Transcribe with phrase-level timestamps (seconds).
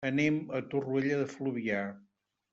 [0.09, 1.85] Anem a Torroella de Fluvià.